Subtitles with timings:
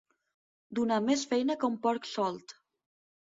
[0.79, 2.57] Donar més feina que un porc solt.